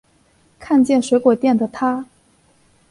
[0.57, 2.07] 看见了水果店的她